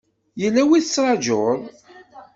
Yella 0.41 0.61
wi 0.67 0.79
tettrajuḍ? 0.83 1.61